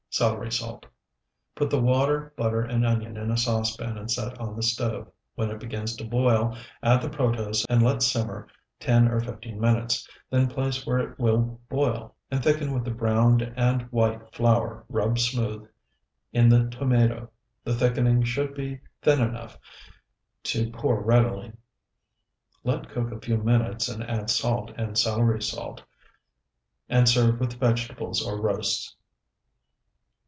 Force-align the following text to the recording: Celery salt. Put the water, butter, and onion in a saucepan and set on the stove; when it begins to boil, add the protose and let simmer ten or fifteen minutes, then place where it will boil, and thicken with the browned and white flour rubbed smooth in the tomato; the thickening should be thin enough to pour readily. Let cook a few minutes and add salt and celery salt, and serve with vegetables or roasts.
Celery 0.13 0.51
salt. 0.51 0.85
Put 1.55 1.69
the 1.69 1.79
water, 1.79 2.33
butter, 2.35 2.59
and 2.61 2.85
onion 2.85 3.15
in 3.15 3.31
a 3.31 3.37
saucepan 3.37 3.97
and 3.97 4.11
set 4.11 4.37
on 4.41 4.57
the 4.57 4.61
stove; 4.61 5.09
when 5.35 5.49
it 5.49 5.61
begins 5.61 5.95
to 5.95 6.03
boil, 6.03 6.53
add 6.83 7.01
the 7.01 7.09
protose 7.09 7.65
and 7.69 7.81
let 7.81 8.03
simmer 8.03 8.49
ten 8.77 9.07
or 9.07 9.21
fifteen 9.21 9.57
minutes, 9.57 10.05
then 10.29 10.49
place 10.49 10.85
where 10.85 10.99
it 10.99 11.17
will 11.17 11.61
boil, 11.69 12.13
and 12.29 12.43
thicken 12.43 12.73
with 12.73 12.83
the 12.83 12.91
browned 12.91 13.41
and 13.55 13.83
white 13.83 14.35
flour 14.35 14.83
rubbed 14.89 15.17
smooth 15.19 15.65
in 16.33 16.49
the 16.49 16.67
tomato; 16.69 17.29
the 17.63 17.73
thickening 17.73 18.21
should 18.21 18.53
be 18.53 18.81
thin 19.01 19.21
enough 19.21 19.57
to 20.43 20.69
pour 20.71 21.01
readily. 21.01 21.53
Let 22.65 22.89
cook 22.89 23.13
a 23.13 23.21
few 23.21 23.37
minutes 23.37 23.87
and 23.87 24.03
add 24.03 24.29
salt 24.29 24.71
and 24.77 24.97
celery 24.97 25.41
salt, 25.41 25.83
and 26.89 27.07
serve 27.07 27.39
with 27.39 27.57
vegetables 27.57 28.21
or 28.21 28.41
roasts. 28.41 28.93